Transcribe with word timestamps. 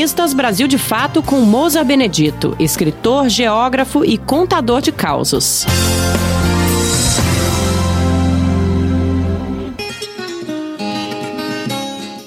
Colunistas 0.00 0.32
Brasil 0.32 0.66
de 0.66 0.78
Fato 0.78 1.22
com 1.22 1.42
Moza 1.42 1.84
Benedito, 1.84 2.56
escritor, 2.58 3.28
geógrafo 3.28 4.02
e 4.02 4.16
contador 4.16 4.80
de 4.80 4.90
causos. 4.90 5.66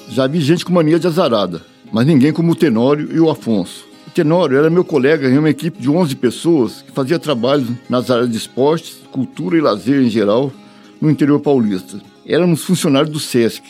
Já 0.08 0.28
vi 0.28 0.40
gente 0.40 0.64
com 0.64 0.72
mania 0.72 1.00
de 1.00 1.08
azarada, 1.08 1.62
mas 1.90 2.06
ninguém 2.06 2.32
como 2.32 2.52
o 2.52 2.54
Tenório 2.54 3.08
e 3.12 3.18
o 3.18 3.28
Afonso. 3.28 3.84
O 4.06 4.10
Tenório 4.12 4.56
era 4.56 4.70
meu 4.70 4.84
colega 4.84 5.28
em 5.28 5.36
uma 5.36 5.50
equipe 5.50 5.82
de 5.82 5.90
11 5.90 6.14
pessoas 6.14 6.80
que 6.80 6.92
fazia 6.92 7.18
trabalhos 7.18 7.68
nas 7.90 8.08
áreas 8.08 8.30
de 8.30 8.36
esportes, 8.36 8.98
cultura 9.10 9.58
e 9.58 9.60
lazer 9.60 10.00
em 10.00 10.08
geral 10.08 10.52
no 11.00 11.10
interior 11.10 11.40
paulista. 11.40 12.00
Éramos 12.24 12.62
funcionários 12.62 13.10
do 13.10 13.18
SESC. 13.18 13.64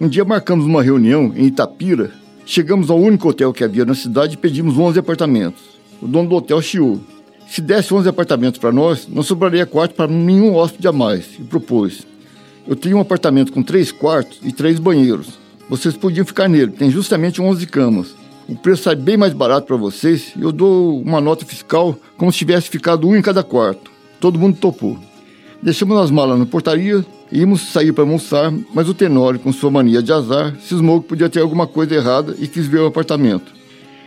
Um 0.00 0.06
dia 0.06 0.24
marcamos 0.24 0.64
uma 0.64 0.84
reunião 0.84 1.32
em 1.34 1.46
Itapira, 1.46 2.22
chegamos 2.46 2.90
ao 2.90 2.98
único 2.98 3.28
hotel 3.28 3.52
que 3.52 3.64
havia 3.64 3.84
na 3.84 3.94
cidade 3.94 4.34
e 4.34 4.38
pedimos 4.38 4.78
11 4.78 4.98
apartamentos. 4.98 5.62
O 6.00 6.06
dono 6.06 6.28
do 6.28 6.34
hotel 6.34 6.60
chiou. 6.60 7.00
Se 7.48 7.60
desse 7.60 7.92
11 7.92 8.08
apartamentos 8.08 8.58
para 8.58 8.72
nós, 8.72 9.06
não 9.08 9.22
sobraria 9.22 9.66
quarto 9.66 9.94
para 9.94 10.10
nenhum 10.10 10.54
hóspede 10.54 10.88
a 10.88 10.92
mais, 10.92 11.26
e 11.38 11.42
propôs. 11.42 12.06
Eu 12.66 12.74
tenho 12.74 12.96
um 12.96 13.00
apartamento 13.00 13.52
com 13.52 13.62
três 13.62 13.92
quartos 13.92 14.38
e 14.42 14.50
três 14.50 14.78
banheiros. 14.78 15.38
Vocês 15.68 15.96
podiam 15.96 16.26
ficar 16.26 16.48
nele, 16.48 16.72
tem 16.72 16.90
justamente 16.90 17.40
11 17.40 17.66
camas. 17.66 18.14
O 18.48 18.54
preço 18.54 18.82
sai 18.82 18.96
bem 18.96 19.16
mais 19.16 19.32
barato 19.32 19.66
para 19.66 19.76
vocês 19.76 20.32
e 20.36 20.42
eu 20.42 20.52
dou 20.52 21.00
uma 21.00 21.20
nota 21.20 21.46
fiscal 21.46 21.98
como 22.16 22.30
se 22.30 22.38
tivesse 22.38 22.68
ficado 22.68 23.08
um 23.08 23.16
em 23.16 23.22
cada 23.22 23.42
quarto. 23.42 23.90
Todo 24.20 24.38
mundo 24.38 24.58
topou. 24.58 24.98
Deixamos 25.64 25.96
as 25.96 26.10
malas 26.10 26.38
na 26.38 26.44
portaria, 26.44 27.02
íamos 27.32 27.62
sair 27.62 27.90
para 27.90 28.04
almoçar, 28.04 28.52
mas 28.74 28.86
o 28.86 28.92
Tenório, 28.92 29.40
com 29.40 29.50
sua 29.50 29.70
mania 29.70 30.02
de 30.02 30.12
azar, 30.12 30.54
cismou 30.60 31.00
que 31.00 31.08
podia 31.08 31.26
ter 31.30 31.40
alguma 31.40 31.66
coisa 31.66 31.94
errada 31.94 32.36
e 32.38 32.46
quis 32.46 32.66
ver 32.66 32.80
o 32.80 32.86
apartamento. 32.86 33.50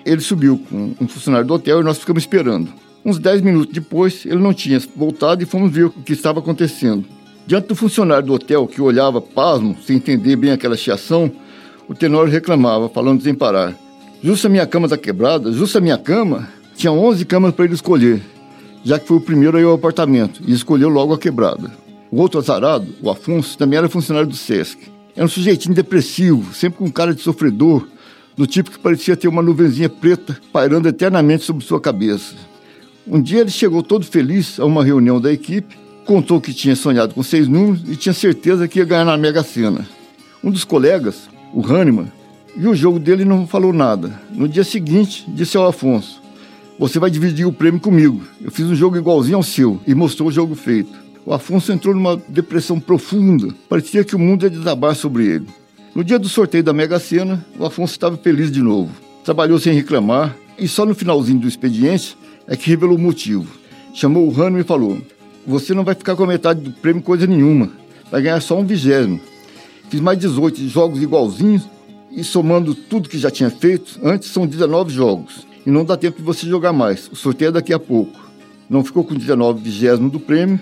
Ele 0.06 0.22
subiu 0.22 0.62
com 0.70 0.94
um 1.02 1.08
funcionário 1.08 1.48
do 1.48 1.56
hotel 1.56 1.82
e 1.82 1.84
nós 1.84 1.98
ficamos 1.98 2.22
esperando. 2.22 2.72
Uns 3.04 3.18
10 3.18 3.42
minutos 3.42 3.74
depois, 3.74 4.24
ele 4.24 4.36
não 4.36 4.54
tinha 4.54 4.80
voltado 4.96 5.42
e 5.42 5.48
fomos 5.48 5.72
ver 5.72 5.86
o 5.86 5.90
que 5.90 6.14
estava 6.14 6.42
acontecendo. 6.42 7.04
Diante 7.48 7.70
do 7.70 7.76
funcionário 7.76 8.28
do 8.28 8.34
hotel, 8.34 8.68
que 8.68 8.80
olhava 8.80 9.20
pasmo, 9.20 9.76
sem 9.84 9.96
entender 9.96 10.36
bem 10.36 10.52
aquela 10.52 10.78
chiação, 10.78 11.32
o 11.90 11.96
Tenório 11.96 12.32
reclamava, 12.32 12.88
falando 12.88 13.24
sem 13.24 13.34
parar. 13.34 13.74
Justa 14.22 14.48
minha 14.48 14.68
cama 14.68 14.86
está 14.86 14.96
quebrada, 14.96 15.52
justa 15.52 15.82
minha 15.82 15.98
cama. 15.98 16.48
Tinha 16.76 16.92
11 16.92 17.26
camas 17.26 17.56
para 17.56 17.66
ele 17.66 17.74
escolher, 17.74 18.22
já 18.88 18.98
que 18.98 19.06
foi 19.06 19.18
o 19.18 19.22
primeiro 19.22 19.58
a 19.58 19.60
ir 19.60 19.66
ao 19.66 19.74
apartamento 19.74 20.42
e 20.48 20.54
escolheu 20.54 20.88
logo 20.88 21.14
a 21.14 21.18
quebrada. 21.18 21.70
O 22.10 22.22
outro 22.22 22.40
azarado, 22.40 22.88
o 23.02 23.10
Afonso, 23.10 23.58
também 23.58 23.78
era 23.78 23.90
funcionário 23.90 24.30
do 24.30 24.36
SESC. 24.36 24.80
Era 25.14 25.26
um 25.26 25.28
sujeitinho 25.28 25.76
depressivo, 25.76 26.54
sempre 26.54 26.80
com 26.80 26.90
cara 26.90 27.14
de 27.14 27.22
sofredor, 27.22 27.86
do 28.38 28.48
tipo 28.48 28.72
que 28.72 28.80
parecia 28.80 29.18
ter 29.18 29.28
uma 29.28 29.42
nuvenzinha 29.42 29.90
preta 29.90 30.40
pairando 30.54 30.88
eternamente 30.88 31.44
sobre 31.44 31.66
sua 31.66 31.82
cabeça. 31.82 32.34
Um 33.06 33.22
dia 33.22 33.42
ele 33.42 33.50
chegou 33.50 33.84
todo 33.84 34.06
feliz 34.06 34.58
a 34.58 34.64
uma 34.64 34.86
reunião 34.86 35.20
da 35.20 35.34
equipe, 35.34 35.78
contou 36.06 36.40
que 36.40 36.54
tinha 36.54 36.74
sonhado 36.74 37.14
com 37.14 37.22
seis 37.22 37.46
números 37.46 37.82
e 37.90 37.98
tinha 37.98 38.14
certeza 38.14 38.70
que 38.70 38.80
ia 38.80 38.86
ganhar 38.86 39.04
na 39.04 39.18
Mega 39.18 39.44
Sena. 39.44 39.86
Um 40.42 40.50
dos 40.50 40.64
colegas, 40.64 41.28
o 41.54 41.60
Hahnemann, 41.62 42.10
viu 42.56 42.72
o 42.72 42.76
jogo 42.76 43.00
dele 43.00 43.24
e 43.24 43.26
não 43.26 43.46
falou 43.46 43.74
nada. 43.74 44.18
No 44.32 44.48
dia 44.48 44.64
seguinte, 44.64 45.26
disse 45.28 45.58
ao 45.58 45.68
Afonso: 45.68 46.22
Você 46.80 47.00
vai 47.00 47.10
dividir 47.10 47.46
o 47.48 47.52
prêmio 47.52 47.80
comigo. 47.80 48.22
Eu 48.40 48.52
fiz 48.52 48.68
um 48.68 48.76
jogo 48.76 48.98
igualzinho 48.98 49.38
ao 49.38 49.44
seu 49.44 49.80
e 49.88 49.96
mostrou 49.96 50.30
o 50.30 50.32
jogo 50.32 50.54
feito. 50.54 50.92
O 51.26 51.34
Afonso 51.34 51.72
entrou 51.72 51.96
numa 51.96 52.22
depressão 52.28 52.80
profunda. 52.80 53.48
Parecia 53.68 54.04
que 54.04 54.16
o 54.16 54.20
mundo 54.20 54.44
ia 54.44 54.50
desabar 54.50 54.96
sobre 54.96 55.26
ele. 55.26 55.48
No 55.96 56.04
dia 56.04 56.20
do 56.20 56.30
sorteio 56.30 56.64
da 56.64 56.74
Mega 56.74 57.00
Sena, 57.00 57.44
o 57.58 57.66
Afonso 57.66 57.94
estava 57.94 58.16
feliz 58.16 58.52
de 58.52 58.62
novo. 58.62 58.92
Trabalhou 59.26 59.58
sem 59.58 59.74
reclamar 59.74 60.38
e 60.58 60.68
só 60.68 60.86
no 60.86 60.94
finalzinho 60.94 61.40
do 61.40 61.48
expediente 61.48 62.16
é 62.48 62.56
que 62.56 62.70
revelou 62.70 62.96
o 62.96 63.02
motivo. 63.02 63.48
Chamou 63.92 64.28
o 64.28 64.32
Hahnemann 64.32 64.62
e 64.62 64.64
falou: 64.64 65.02
Você 65.48 65.74
não 65.74 65.84
vai 65.84 65.96
ficar 65.96 66.16
com 66.16 66.26
a 66.26 66.28
metade 66.28 66.62
do 66.62 66.72
prêmio 66.72 67.02
coisa 67.02 67.26
nenhuma. 67.26 67.72
Vai 68.12 68.22
ganhar 68.22 68.40
só 68.40 68.56
um 68.56 68.66
vigésimo. 68.66 69.20
Fiz 69.90 70.00
mais 70.00 70.20
18 70.20 70.68
jogos 70.68 71.02
igualzinhos 71.02 71.68
e 72.12 72.24
somando 72.24 72.76
tudo 72.76 73.10
que 73.10 73.18
já 73.18 73.32
tinha 73.32 73.50
feito, 73.50 74.00
antes 74.04 74.30
são 74.30 74.46
19 74.46 74.94
jogos. 74.94 75.48
E 75.68 75.70
não 75.70 75.84
dá 75.84 75.98
tempo 75.98 76.16
de 76.16 76.24
você 76.24 76.48
jogar 76.48 76.72
mais. 76.72 77.10
O 77.12 77.16
sorteio 77.18 77.50
é 77.50 77.52
daqui 77.52 77.74
a 77.74 77.80
pouco. 77.80 78.18
Não 78.70 78.86
ficou 78.86 79.04
com 79.04 79.14
19 79.14 79.62
vigésimo 79.62 80.10
do 80.10 80.18
prêmio 80.18 80.58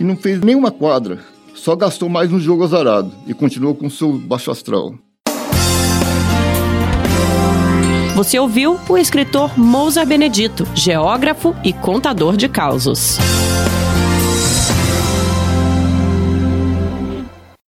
e 0.00 0.02
não 0.02 0.16
fez 0.16 0.40
nenhuma 0.40 0.72
quadra. 0.72 1.20
Só 1.54 1.76
gastou 1.76 2.08
mais 2.08 2.28
no 2.28 2.40
jogo 2.40 2.64
azarado 2.64 3.12
e 3.24 3.32
continuou 3.32 3.72
com 3.76 3.88
seu 3.88 4.18
baixo 4.18 4.50
astral. 4.50 4.94
Você 8.16 8.36
ouviu 8.36 8.76
o 8.88 8.98
escritor 8.98 9.56
Mousa 9.56 10.04
Benedito, 10.04 10.66
geógrafo 10.74 11.54
e 11.62 11.72
contador 11.72 12.36
de 12.36 12.48
causos. 12.48 13.16